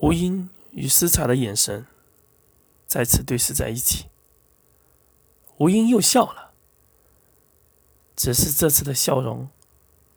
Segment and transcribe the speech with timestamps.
[0.00, 1.84] 吴英与斯查的眼神
[2.86, 4.06] 再次对视在一起。
[5.56, 6.52] 吴英又笑了，
[8.14, 9.48] 只是这次的笑容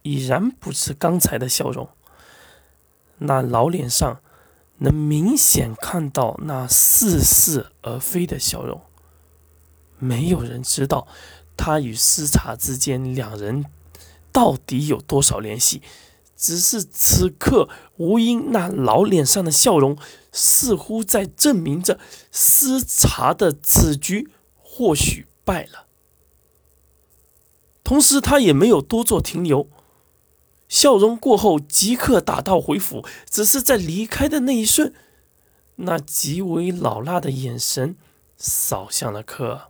[0.03, 1.89] 已然不是刚才的笑容。
[3.17, 4.21] 那老脸上
[4.77, 8.81] 能明显看到那似是而非的笑容。
[9.97, 11.07] 没有人知道
[11.57, 13.65] 他与斯查之间两人
[14.31, 15.81] 到底有多少联系。
[16.41, 19.95] 只是此刻，吴英那老脸上的笑容，
[20.31, 21.99] 似乎在证明着
[22.31, 25.85] 斯查的此局或许败了。
[27.83, 29.69] 同时，他也没有多做停留，
[30.67, 33.05] 笑容过后即刻打道回府。
[33.29, 34.95] 只是在离开的那一瞬，
[35.75, 37.95] 那极为老辣的眼神
[38.35, 39.69] 扫向了科尔。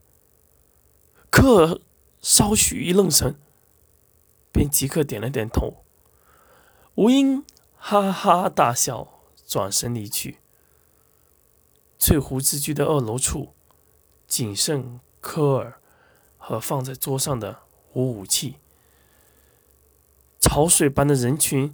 [1.29, 1.81] 科尔
[2.21, 3.35] 稍许一愣神，
[4.53, 5.80] 便即刻点了点头。
[6.95, 7.45] 吴英
[7.75, 10.39] 哈哈大笑，转身离去。
[11.97, 13.53] 翠湖之居的二楼处，
[14.27, 15.79] 仅剩科尔
[16.37, 17.59] 和放在桌上的
[17.93, 18.57] 五武器。
[20.39, 21.73] 潮水般的人群，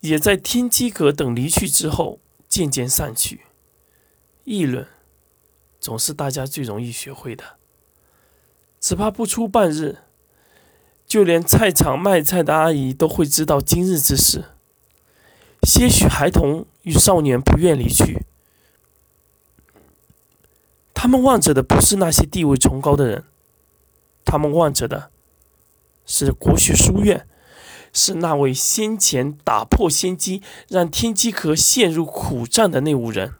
[0.00, 3.42] 也在天机阁等离去之后渐渐散去。
[4.42, 4.88] 议论，
[5.78, 7.58] 总是大家最容易学会的。
[8.80, 9.98] 只怕不出半日，
[11.06, 14.55] 就连菜场卖菜的阿姨都会知道今日之事。
[15.66, 18.24] 些许孩童与少年不愿离去，
[20.94, 23.24] 他们望着的不是那些地位崇高的人，
[24.24, 25.10] 他们望着的
[26.06, 27.26] 是国学书院，
[27.92, 33.34] 是那位先前打破先机，让天机阁陷入苦战的那五人。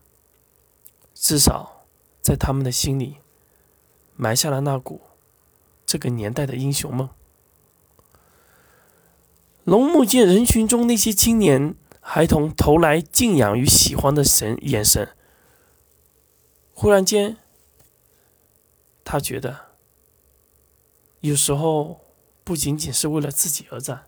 [1.14, 1.84] 至少，
[2.20, 3.18] 在他们的心里，
[4.16, 5.00] 埋下了那股
[5.86, 7.08] 这个年代的英雄梦。
[9.62, 11.76] 龙木见人群中那些青年。
[12.08, 15.16] 孩童投来敬仰与喜欢的神眼神。
[16.72, 17.36] 忽然间，
[19.04, 19.72] 他觉得，
[21.18, 22.00] 有时候
[22.44, 24.06] 不仅仅是为了自己而战，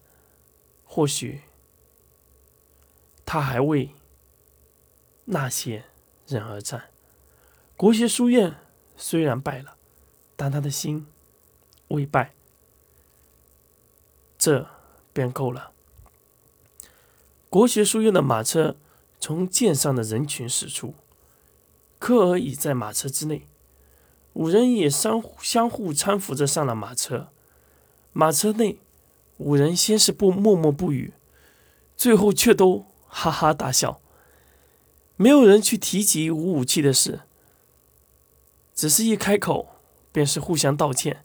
[0.84, 1.42] 或许
[3.26, 3.90] 他还为
[5.24, 5.84] 那些
[6.28, 6.90] 人而战。
[7.76, 8.54] 国学书院
[8.96, 9.76] 虽然败了，
[10.36, 11.08] 但他的心
[11.88, 12.32] 未败，
[14.38, 14.70] 这
[15.12, 15.72] 便够了。
[17.50, 18.76] 国学书院的马车
[19.18, 20.94] 从舰上的人群驶出，
[21.98, 23.46] 科尔已在马车之内，
[24.34, 27.28] 五人也相相互搀扶着上了马车。
[28.12, 28.78] 马车内，
[29.38, 31.14] 五人先是不默默不语，
[31.96, 34.00] 最后却都哈哈大笑。
[35.16, 37.20] 没有人去提及无武器的事，
[38.74, 39.68] 只是一开口
[40.12, 41.24] 便是互相道歉。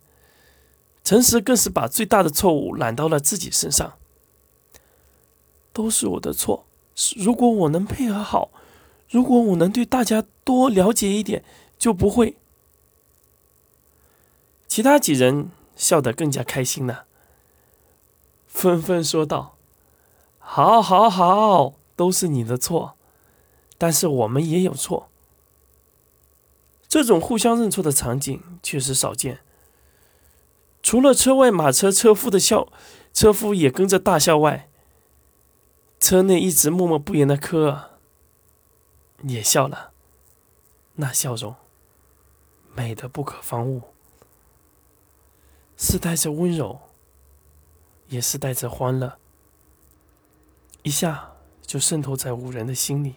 [1.04, 3.98] 陈实更是把最大的错误揽到了自己身上。
[5.74, 6.64] 都是我的错。
[7.16, 8.50] 如果我能配合好，
[9.10, 11.44] 如果我能对大家多了解一点，
[11.76, 12.36] 就不会。
[14.68, 17.04] 其他几人笑得更加开心了，
[18.46, 19.56] 纷纷说道
[20.38, 22.94] ：“好，好，好，都是你的错，
[23.76, 25.08] 但是我们也有错。”
[26.88, 29.40] 这种互相认错的场景确实少见。
[30.80, 32.68] 除了车外马车车夫的笑，
[33.12, 34.68] 车夫也跟着大笑外。
[35.98, 37.90] 车内一直默默不言的科尔
[39.22, 39.92] 也笑了，
[40.96, 41.56] 那笑容
[42.74, 43.82] 美得不可方物，
[45.78, 46.78] 是带着温柔，
[48.08, 49.18] 也是带着欢乐，
[50.82, 53.14] 一下就渗透在五人的心里。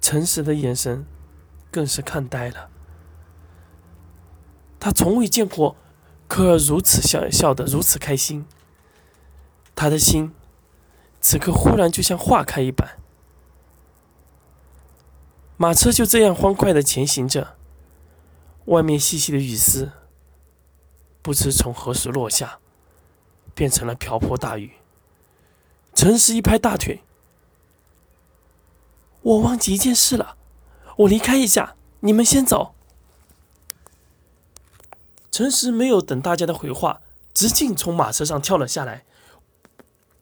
[0.00, 1.04] 诚实的眼神
[1.72, 2.70] 更是看呆了，
[4.78, 5.76] 他从未见过
[6.28, 8.46] 科尔如此笑，笑得如此开心，
[9.74, 10.32] 他的心。
[11.20, 12.98] 此刻忽然就像化开一般，
[15.56, 17.56] 马车就这样欢快的前行着。
[18.66, 19.90] 外面细细的雨丝，
[21.22, 22.58] 不知从何时落下，
[23.54, 24.72] 变成了瓢泼大雨。
[25.92, 27.02] 陈实一拍大腿
[29.22, 30.36] ：“我忘记一件事了，
[30.98, 32.74] 我离开一下，你们先走。”
[35.30, 37.00] 陈实没有等大家的回话，
[37.34, 39.04] 直径从马车上跳了下来。